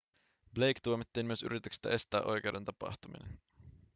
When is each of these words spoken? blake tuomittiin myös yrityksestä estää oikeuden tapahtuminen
blake 0.53 0.79
tuomittiin 0.83 1.25
myös 1.25 1.43
yrityksestä 1.43 1.89
estää 1.89 2.21
oikeuden 2.21 2.65
tapahtuminen 2.65 3.39